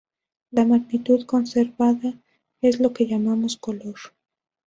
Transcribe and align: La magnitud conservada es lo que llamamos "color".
La 0.49 0.65
magnitud 0.65 1.27
conservada 1.27 2.15
es 2.59 2.79
lo 2.79 2.91
que 2.91 3.05
llamamos 3.05 3.55
"color". 3.57 3.97